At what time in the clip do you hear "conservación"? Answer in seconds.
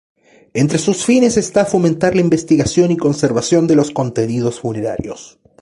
2.97-3.67